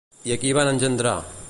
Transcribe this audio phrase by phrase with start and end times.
[0.29, 1.15] I a qui van engendrar?